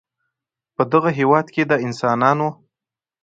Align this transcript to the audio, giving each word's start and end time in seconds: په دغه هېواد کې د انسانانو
په 0.75 0.83
دغه 0.91 1.09
هېواد 1.19 1.45
کې 1.53 1.63
د 1.69 1.71
انسانانو 1.85 2.47